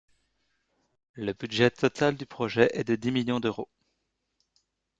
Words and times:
Le 1.13 1.31
budget 1.33 1.69
total 1.69 2.15
du 2.17 2.25
projet 2.25 2.71
est 2.73 2.83
de 2.85 2.95
dix 2.95 3.11
millions 3.11 3.39
d'euros. 3.39 3.69